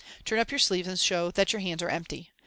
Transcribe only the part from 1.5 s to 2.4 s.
your hands are empty.